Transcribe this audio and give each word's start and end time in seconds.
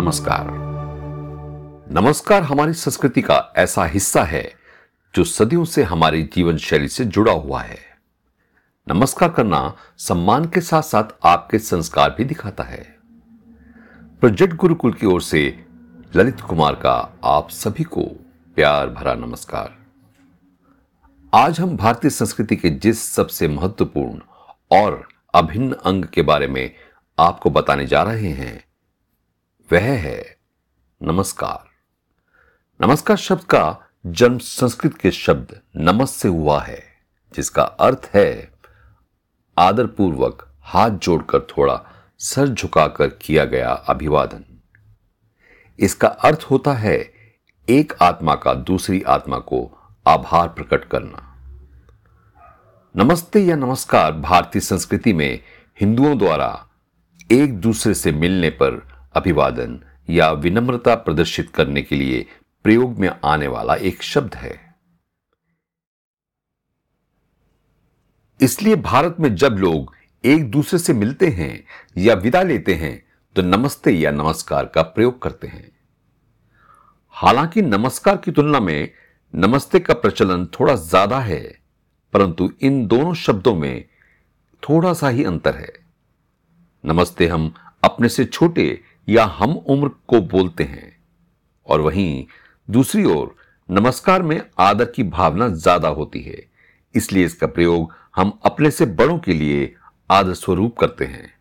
नमस्कार। 0.00 0.46
नमस्कार 1.92 2.42
हमारी 2.42 2.72
संस्कृति 2.72 3.22
का 3.22 3.52
ऐसा 3.56 3.84
हिस्सा 3.84 4.22
है 4.22 4.54
जो 5.14 5.24
सदियों 5.24 5.64
से 5.64 5.82
हमारी 5.82 6.22
जीवन 6.22 6.56
शैली 6.56 6.88
से 6.88 7.04
जुड़ा 7.04 7.32
हुआ 7.32 7.60
है। 7.60 7.78
नमस्कार 8.88 9.28
करना 9.28 9.76
सम्मान 9.98 10.44
के 10.44 10.60
साथ 10.60 10.82
साथ 10.82 11.04
आपके 11.26 11.58
संस्कार 11.58 12.14
भी 12.18 12.24
दिखाता 12.24 12.64
है। 12.64 12.96
प्रोजेक्ट 14.20 14.54
गुरुकुल 14.54 14.92
की 14.92 15.06
ओर 15.06 15.22
से 15.22 15.64
ललित 16.16 16.40
कुमार 16.40 16.74
का 16.74 17.14
आप 17.24 17.50
सभी 17.50 17.84
को 17.84 18.02
प्यार 18.54 18.88
भरा 18.88 19.14
नमस्कार। 19.14 19.78
आज 21.34 21.60
हम 21.60 21.76
भारतीय 21.76 22.10
संस्कृति 22.10 22.56
के 22.56 22.70
जिस 22.70 23.02
सबसे 23.02 23.48
महत्वपूर्ण 23.48 24.20
और 24.70 25.08
अभिन्न 25.34 25.72
अंग 25.72 26.04
के 26.04 26.22
बारे 26.22 26.46
में 26.46 26.74
आपको 27.18 27.50
बताने 27.50 27.86
जा 27.86 28.02
रहे 28.02 28.28
हैं 28.28 28.69
वह 29.72 29.80
है। 29.80 30.36
नमस्कार। 31.02 31.68
नमस्कार 32.80 33.16
शब्द 33.16 33.44
का 33.44 33.90
जन्म 34.06 34.38
संस्कृत 34.38 34.96
के 34.98 35.10
शब्द 35.10 35.60
नमस 35.76 36.10
से 36.10 36.28
हुआ 36.28 36.62
है, 36.62 36.82
जिसका 37.34 37.62
अर्थ 37.62 38.10
है 38.14 38.52
आदरपूर्वक 39.58 40.54
हाथ 40.60 40.90
जोड़कर 40.90 41.40
थोड़ा 41.40 41.84
सर 42.18 42.48
झुकाकर 42.48 43.08
किया 43.08 43.44
गया 43.44 43.70
अभिवादन। 43.70 44.44
इसका 45.78 46.08
अर्थ 46.08 46.46
होता 46.50 46.72
है 46.72 47.12
एक 47.68 47.92
आत्मा 48.02 48.34
का 48.34 48.54
दूसरी 48.54 49.02
आत्मा 49.02 49.38
को 49.38 49.78
आभार 50.06 50.48
प्रकट 50.48 50.84
करना। 50.84 51.26
नमस्ते 52.96 53.40
या 53.40 53.56
नमस्कार 53.56 54.12
भारतीय 54.12 54.62
संस्कृति 54.62 55.12
में 55.12 55.42
हिंदुओं 55.80 56.18
द्वारा 56.18 56.68
एक 57.32 57.60
दूसरे 57.60 57.94
से 57.94 58.12
मिलने 58.12 58.50
पर 58.50 58.89
अभिवादन 59.14 59.78
या 60.08 60.30
विनम्रता 60.32 60.94
प्रदर्शित 60.96 61.50
करने 61.50 61.82
के 61.82 61.96
लिए 61.96 62.26
प्रयोग 62.64 62.98
में 62.98 63.10
आने 63.24 63.46
वाला 63.48 63.74
एक 63.74 64.02
शब्द 64.02 64.34
है। 64.34 64.58
इसलिए 68.40 68.76
भारत 68.76 69.16
में 69.20 69.34
जब 69.34 69.56
लोग 69.58 69.94
एक 70.24 70.50
दूसरे 70.50 70.78
से 70.78 70.92
मिलते 70.92 71.28
हैं 71.28 71.52
या 71.96 72.14
विदा 72.16 72.42
लेते 72.42 72.74
हैं 72.74 73.02
तो 73.36 73.42
नमस्ते 73.42 73.90
या 73.92 74.10
नमस्कार 74.10 74.66
का 74.66 74.82
प्रयोग 74.84 75.20
करते 75.22 75.46
हैं। 75.46 75.70
हालाँकि 77.14 77.62
नमस्कार 77.62 78.16
की 78.16 78.30
तुलना 78.30 78.60
में 78.60 78.90
नमस्ते 79.34 79.80
का 79.80 79.94
प्रचलन 79.94 80.46
थोड़ा 80.52 80.74
ज़्यादा 80.74 81.18
है, 81.20 81.40
परंतु 82.12 82.50
इन 82.60 82.86
दोनों 82.86 83.14
शब्दों 83.16 83.54
में 83.54 83.84
थोड़ा 84.62 84.92
सा 84.92 85.08
ही 85.08 85.24
अंतर 85.24 85.56
है। 85.56 85.72
नमस्ते 86.84 87.26
हम 87.28 87.52
अपने 87.84 88.08
से 88.08 88.24
छोटे 88.24 88.66
या 89.10 89.24
हम 89.28 89.52
उम्र 89.52 89.88
को 90.08 90.20
बोलते 90.22 90.64
हैं। 90.64 90.92
और 91.66 91.80
वहीं 91.80 92.24
दूसरी 92.68 93.04
ओर, 93.04 93.34
नमस्कार 93.68 94.22
में 94.22 94.40
आदर 94.58 94.84
की 94.86 95.02
भावना 95.04 95.48
ज़्यादा 95.48 95.88
होती 95.88 96.20
है, 96.20 96.42
इसलिए 96.94 97.24
इसका 97.24 97.46
प्रयोग 97.46 97.94
हम 98.16 98.38
अपने 98.44 98.70
से 98.70 98.86
बड़ों 98.86 99.18
के 99.18 99.32
लिए 99.32 99.74
आदर 100.10 100.34
स्वरूप 100.34 100.76
करते 100.78 101.04
हैं। 101.04 101.32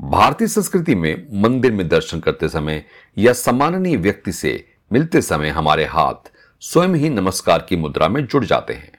भारतीय 0.00 0.48
संस्कृति 0.48 0.94
में 0.94 1.26
मंदिर 1.42 1.72
में 1.72 1.86
दर्शन 1.88 2.20
करते 2.20 2.48
समय 2.48 2.84
या 3.16 3.32
सम्माननीय 3.32 3.96
व्यक्ति 3.96 4.32
से 4.32 4.52
मिलते 4.90 5.22
समय 5.22 5.48
हमारे 5.50 5.84
हाथ 5.86 6.30
स्वयं 6.62 6.94
ही 6.94 7.08
नमस्कार 7.10 7.66
की 7.68 7.76
मुद्रा 7.76 8.08
में 8.08 8.24
जुड़ 8.26 8.44
जाते 8.44 8.74
हैं। 8.74 8.92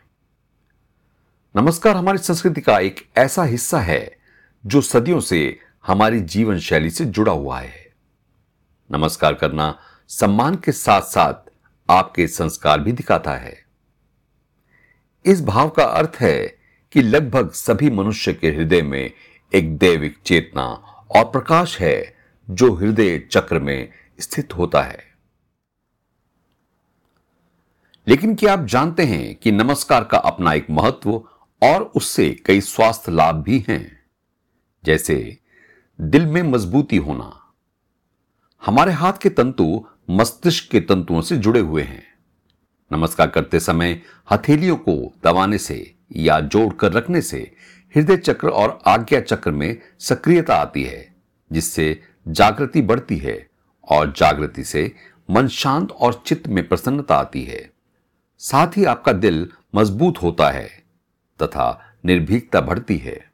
नमस्कार 1.56 1.96
हमारी 1.96 2.18
संस्कृति 2.18 2.62
का 2.62 2.78
एक 2.80 3.06
ऐसा 3.18 3.44
हिस्सा 3.44 3.80
है 3.82 4.18
जो 4.64 4.82
सदियों 4.82 5.20
से 5.20 5.60
हमारी 5.88 6.20
जीवन 6.20 6.60
शैली 6.60 6.90
से 6.90 7.06
जुड़ा 7.06 7.32
हुआ 7.32 7.60
है। 7.60 7.94
नमस्कार 8.92 9.34
करना 9.34 9.80
सम्मान 10.08 10.56
के 10.56 10.72
साथ 10.72 11.02
साथ 11.02 11.52
आपके 11.92 12.28
संस्कार 12.28 12.80
भी 12.80 12.92
दिखाता 12.92 13.32
है। 13.32 13.66
इस 15.26 15.44
भाव 15.44 15.70
का 15.70 15.84
अर्थ 15.84 16.18
है 16.20 16.58
कि 16.92 17.02
लगभग 17.02 17.52
सभी 17.52 17.90
मनुष्य 17.90 18.34
के 18.34 18.50
हृदय 18.50 18.82
में 18.82 19.12
एक 19.54 19.78
दैविक 19.78 20.18
चेतना 20.26 20.64
और 21.16 21.24
प्रकाश 21.26 21.80
है, 21.80 22.16
जो 22.50 22.74
हृदय 22.74 23.20
चक्र 23.20 23.60
में 23.60 23.90
स्थित 24.20 24.54
होता 24.54 24.82
है। 24.82 25.04
लेकिन 28.08 28.36
क्या 28.36 28.54
आप 28.54 28.66
जानते 28.66 29.04
हैं 29.04 29.36
कि 29.36 29.52
नमस्कार 29.52 30.04
का 30.04 30.18
अपना 30.18 30.54
एक 30.54 30.68
महत्व 30.70 31.12
और 31.64 31.82
उससे 31.96 32.30
कई 32.46 32.62
स्वास्थ्य 32.62 33.12
लाभ 33.12 33.36
भी 33.36 33.66
हैं? 33.68 34.04
जैसे 34.84 35.43
दिल 36.00 36.26
में 36.26 36.42
मजबूती 36.44 36.98
होना। 36.98 37.32
हमारे 38.66 38.92
हाथ 38.92 39.14
के 39.14 39.30
तंतु 39.30 39.86
मस्तिष्क 40.10 40.72
के 40.72 40.80
तंतुओं 40.80 41.22
से 41.22 41.38
जुड़े 41.38 41.60
हुए 41.60 41.82
हैं। 41.82 42.04
नमस्कार 42.92 43.28
करते 43.28 43.60
समय 43.60 44.02
हथेलियों 44.32 44.76
को 44.76 45.14
दबाने 45.24 45.58
से 45.58 45.96
या 46.12 46.40
जोड़कर 46.40 46.92
रखने 46.92 47.22
से 47.22 47.56
हृदय 47.96 48.18
चक्र 48.18 48.50
और 48.50 48.80
आज्ञा 48.88 49.20
चक्र 49.22 49.52
में 49.52 49.78
सक्रियता 50.00 50.56
आती 50.56 50.84
है, 50.84 51.16
जिससे 51.52 52.02
जागृति 52.28 52.82
बढ़ती 52.82 53.18
है 53.18 53.48
और 53.90 54.12
जागृति 54.12 54.64
से 54.64 54.96
मन 55.32 55.48
शांत 55.48 55.92
और 55.92 56.24
चित्त 56.28 56.48
में 56.48 56.68
प्रसन्नता 56.68 57.16
आती 57.16 57.44
है। 57.44 57.70
साथ 58.38 58.78
ही 58.78 58.86
आपका 58.86 59.14
दिल 59.14 59.48
मज़बूत 59.76 60.22
होता 60.22 60.50
है 60.50 60.68
तथा 61.40 61.96
निर्भीकता 62.06 62.62
बढ़ती 62.62 62.98
है। 62.98 63.33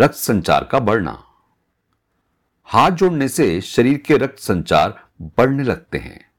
रक्त 0.00 0.14
संचार 0.14 0.64
का 0.64 0.78
बढ़ना। 0.78 1.24
हाथ 2.64 2.90
जोड़ने 2.90 3.28
से 3.28 3.60
शरीर 3.60 3.98
के 3.98 4.16
रक्त 4.16 4.38
संचार 4.38 5.04
बढ़ने 5.22 5.62
लगते 5.62 5.98
हैं। 5.98 6.30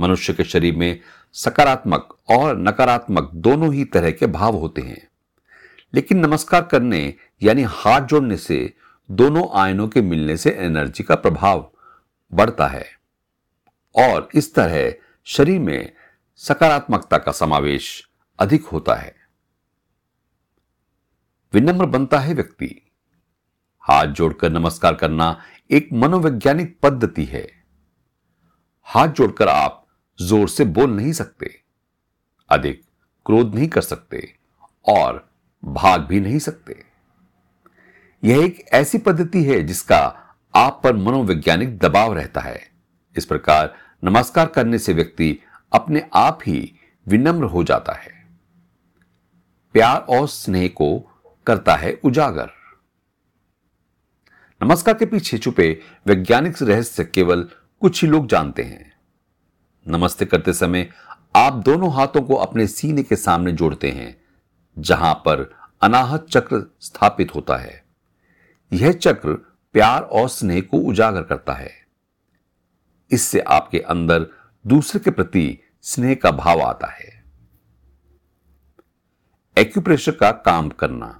मनुष्य 0.00 0.32
के 0.32 0.44
शरीर 0.44 0.76
में 0.76 1.00
सकारात्मक 1.32 2.18
और 2.30 2.58
नकारात्मक 2.58 3.30
दोनों 3.34 3.74
ही 3.74 3.84
तरह 3.84 4.10
के 4.10 4.26
भाव 4.26 4.56
होते 4.56 4.82
हैं। 4.82 5.08
लेकिन 5.94 6.18
नमस्कार 6.18 6.62
करने 6.62 7.14
यानी 7.42 7.62
हाथ 7.62 8.00
जोड़ने 8.00 8.36
से 8.36 8.74
दोनों 9.10 9.48
आयनों 9.54 9.88
के 9.88 10.00
मिलने 10.00 10.36
से 10.36 10.50
एनर्जी 10.50 11.04
का 11.04 11.14
प्रभाव 11.14 11.72
बढ़ता 12.34 12.66
है। 12.66 12.86
और 13.96 14.28
इस 14.34 14.54
तरह 14.54 14.94
शरीर 15.24 15.60
में 15.60 15.92
सकारात्मकता 16.36 17.18
का 17.18 17.32
समावेश 17.32 18.08
अधिक 18.38 18.64
होता 18.64 18.94
है। 18.94 19.21
विनम्र 21.52 21.86
बनता 21.86 22.18
है 22.18 22.34
व्यक्ति। 22.34 22.74
हाथ 23.84 24.06
जोड़कर 24.08 24.50
नमस्कार 24.50 24.94
करना 24.94 25.36
एक 25.70 25.88
मनोवैज्ञानिक 25.92 26.78
पद्धति 26.82 27.24
है। 27.24 27.46
हाथ 28.86 29.08
जोड़कर 29.08 29.48
आप 29.48 29.86
ज़ोर 30.18 30.48
से 30.48 30.64
बोल 30.64 30.90
नहीं 30.90 31.12
सकते, 31.12 31.50
अधिक 32.50 32.82
क्रोध 33.26 33.54
नहीं 33.54 33.68
कर 33.68 33.80
सकते 33.80 34.22
और 34.88 35.28
भाग 35.62 36.00
भी 36.00 36.20
नहीं 36.20 36.38
सकते। 36.38 36.82
यह 38.22 38.44
एक 38.44 38.64
ऐसी 38.72 38.98
पद्धति 39.00 39.44
है 39.44 39.62
जिसका 39.62 40.00
आप 40.54 40.80
पर 40.84 40.96
मनोवैज्ञानिक 40.96 41.78
दबाव 41.78 42.12
रहता 42.12 42.40
है। 42.40 42.60
इस 43.16 43.24
प्रकार 43.26 43.74
नमस्कार 44.02 44.46
करने 44.46 44.78
से 44.78 44.92
व्यक्ति 44.92 45.38
अपने 45.72 46.08
आप 46.14 46.38
ही 46.46 46.74
विनम्र 47.06 47.44
हो 47.44 47.64
जाता 47.64 47.92
है। 47.92 48.20
प्यार 49.74 50.06
और 50.10 50.26
स्नेह 50.28 50.68
को 50.70 51.08
करता 51.46 51.74
है 51.74 52.00
उजागर। 52.04 52.50
नमस्कार 54.62 54.94
के 54.94 55.06
पीछे 55.06 55.38
छुपे 55.38 55.80
वैज्ञानिक 56.06 56.62
रहस्य 56.62 57.04
केवल 57.04 57.48
कुछ 57.80 58.04
ही 58.04 58.10
लोग 58.10 58.26
जानते 58.26 58.62
हैं। 58.62 58.96
नमस्ते 59.88 60.26
करते 60.26 60.52
समय 60.52 60.90
आप 61.36 61.52
दोनों 61.52 61.92
हाथों 61.92 62.22
को 62.22 62.34
अपने 62.34 62.66
सीने 62.66 63.02
के 63.02 63.16
सामने 63.16 63.52
जोड़ते 63.52 63.90
हैं, 63.90 64.24
जहाँ 64.78 65.14
पर 65.14 65.56
अनाहत 65.82 66.26
चक्र 66.30 66.76
स्थापित 66.80 67.34
होता 67.34 67.56
है। 67.56 67.84
यह 68.72 68.92
चक्र 68.92 69.34
प्यार 69.72 70.02
और 70.02 70.28
स्नेह 70.28 70.60
को 70.60 70.76
उजागर 70.76 71.22
करता 71.22 71.52
है। 71.52 71.86
इससे 73.10 73.40
आपके 73.40 73.78
अंदर 73.78 74.26
दूसरे 74.66 75.00
के 75.00 75.10
प्रति 75.10 75.58
स्नेह 75.82 76.14
का 76.14 76.30
भाव 76.30 76.60
आता 76.60 76.86
है। 76.86 77.24
एक्यूप्रेशर 79.58 80.12
का 80.12 80.32
काम 80.32 80.68
करना। 80.68 81.18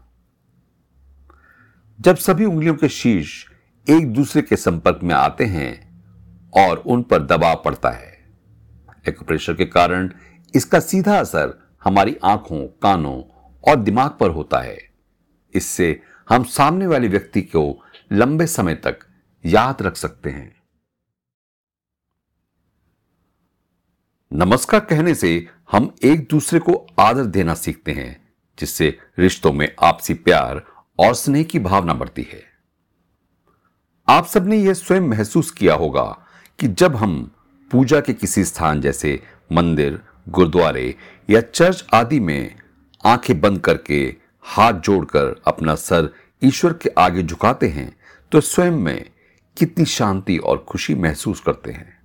जब 2.03 2.17
सभी 2.17 2.45
उंगलियों 2.45 2.75
के 2.75 2.89
शीर्ष 2.89 3.33
एक 3.87 4.13
दूसरे 4.13 4.41
के 4.43 4.57
संपर्क 4.57 5.01
में 5.03 5.15
आते 5.15 5.45
हैं 5.45 6.51
और 6.55 6.77
उन 6.77 7.03
पर 7.03 7.23
दबाव 7.23 7.63
पड़ता 7.65 7.91
है, 7.91 8.11
एक्यूप्रेशर 9.09 9.55
के 9.55 9.65
कारण 9.65 10.11
इसका 10.55 10.81
सीधा 10.81 11.19
असर 11.19 11.53
हमारी 11.85 12.17
आँखों, 12.25 12.67
कानों 12.83 13.23
और 13.65 13.77
दिमाग 13.77 14.17
पर 14.21 14.31
होता 14.31 14.61
है। 14.61 14.77
इससे 15.55 16.01
हम 16.29 16.45
सामने 16.45 16.87
वाले 16.87 17.09
व्यक्ति 17.09 17.43
को 17.43 17.65
लंबे 18.13 18.47
समय 18.47 18.75
तक 18.75 18.99
याद 19.45 19.83
रख 19.83 19.97
सकते 19.97 20.31
हैं। 20.31 20.55
नमस्कार 24.33 24.81
कहने 24.81 25.15
से 25.15 25.35
हम 25.73 25.95
एक 26.05 26.29
दूसरे 26.31 26.59
को 26.59 26.87
आदर 26.99 27.25
देना 27.25 27.55
सीखते 27.55 27.93
हैं, 27.93 28.35
जिससे 28.59 28.99
रिश्तों 29.19 29.53
में 29.53 29.69
आपसी 29.83 30.15
प्यार 30.15 30.65
और 31.03 31.15
स्नेह 31.15 31.43
की 31.43 31.59
भावना 31.59 31.95
बढ़ती 31.95 32.23
है। 32.23 32.45
आप 34.09 34.27
सबने 34.27 34.57
यह 34.57 34.75
स्वयं 34.75 35.01
महसूस 35.01 35.51
किया 35.51 35.75
होगा 35.75 36.27
कि 36.59 36.69
जब 36.69 36.97
हम 36.97 37.31
पूजा 37.71 38.01
के 38.01 38.13
किसी 38.13 38.45
स्थान 38.45 38.81
जैसे 38.81 39.23
मंदिर, 39.53 40.01
गुरुद्वारे 40.29 40.95
या 41.31 41.41
चर्च 41.41 41.87
आदि 41.95 42.21
में 42.21 42.55
आँखें 43.07 43.41
बंद 43.41 43.61
करके 43.61 44.17
हाथ 44.43 44.73
जोड़कर 44.73 45.43
अपना 45.47 45.75
सर 45.75 46.15
ईश्वर 46.45 46.73
के 46.73 46.89
आगे 46.89 47.23
झुकाते 47.23 47.69
हैं 47.69 47.97
तो 48.33 48.41
स्वयं 48.41 48.71
में 48.71 49.11
कितनी 49.59 49.85
शांति 49.85 50.39
और 50.39 50.67
खुशी 50.69 50.95
महसूस 50.95 51.41
करते 51.41 51.73
हैं। 51.73 52.03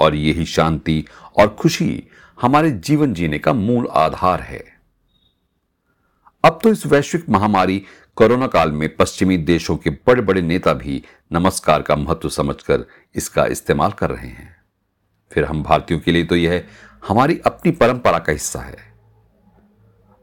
और 0.00 0.14
यही 0.14 0.44
शांति 0.44 1.04
और 1.36 1.48
खुशी 1.48 2.04
हमारे 2.40 2.70
जीवन 2.70 3.14
जीने 3.14 3.38
का 3.38 3.52
मूल 3.52 3.86
आधार 3.86 4.40
है। 4.40 4.77
अब 6.44 6.60
तो 6.62 6.70
इस 6.70 6.86
वैश्विक 6.86 7.28
महामारी 7.28 7.82
कोरोना 8.16 8.46
काल 8.46 8.72
में 8.72 8.96
पश्चिमी 8.96 9.36
देशों 9.36 9.76
के 9.76 9.90
बड़े 9.90 10.22
बड़े 10.22 10.42
नेता 10.42 10.72
भी 10.72 11.02
नमस्कार 11.32 11.82
का 11.82 11.96
महत्व 11.96 12.28
समझकर 12.28 12.84
इसका 13.14 13.46
इस्तेमाल 13.46 13.92
कर 13.92 14.10
रहे 14.10 14.28
हैं। 14.28 14.56
फिर 15.32 15.44
हम 15.44 15.62
भारतीयों 15.62 16.00
के 16.00 16.12
लिए 16.12 16.24
तो 16.24 16.36
यह 16.36 16.64
हमारी 17.08 17.38
अपनी 17.46 17.72
परंपरा 17.72 18.18
का 18.18 18.32
हिस्सा 18.32 18.60
है। 18.60 18.76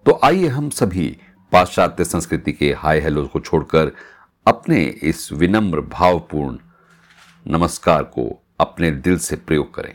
तो 0.05 0.19
आइए 0.23 0.47
हम 0.47 0.69
सभी 0.69 1.17
पाश्चात्य 1.51 2.05
संस्कृति 2.05 2.53
के 2.53 2.73
हाय 2.73 2.99
हेलो 2.99 3.27
को 3.27 3.39
छोड़कर 3.39 3.91
अपने 4.47 4.83
इस 4.83 5.31
विनम्र, 5.31 5.81
भावपूर्ण 5.81 6.57
नमस्कार 7.47 8.03
को 8.03 8.29
अपने 8.59 8.91
दिल 8.91 9.17
से 9.17 9.35
प्रयोग 9.35 9.73
करें। 9.73 9.93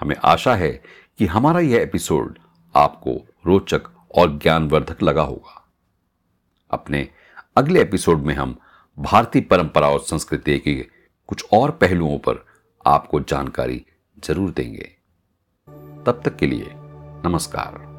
हमें 0.00 0.16
आशा 0.24 0.54
है 0.54 0.82
कि 1.18 1.26
हमारा 1.26 1.60
यह 1.60 1.80
एपिसोड 1.80 2.38
आपको 2.74 3.20
रोचक 3.46 3.82
और 4.16 4.38
ज्ञानवर्धक 4.38 5.02
लगा 5.02 5.22
होगा। 5.22 5.68
अपने 6.70 7.08
अगले 7.56 7.80
एपिसोड 7.80 8.18
में 8.18 8.34
हम 8.34 8.58
भारतीय 8.98 9.42
परंपरा 9.42 9.88
और 9.88 10.00
संस्कृति 10.00 10.58
के 10.58 10.74
कुछ 11.26 11.44
और 11.52 11.70
पहलुओं 11.70 12.18
पर 12.18 12.46
आपको 12.86 13.20
जानकारी 13.20 13.86
ज़रूर 14.24 14.50
देंगे। 14.50 14.92
तब 16.06 16.22
तक 16.24 16.36
के 16.36 16.46
लिए 16.46 16.70
नमस्कार। 17.28 17.91